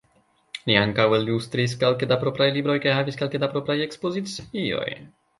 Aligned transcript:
Li 0.69 0.75
ankaŭ 0.83 1.03
ilustris 1.17 1.75
kelke 1.83 2.09
da 2.11 2.17
propraj 2.23 2.47
libroj 2.55 2.77
kaj 2.85 2.95
havis 2.99 3.19
kelke 3.19 3.41
da 3.43 3.49
propraj 3.51 3.75
ekspozicioj. 3.87 4.87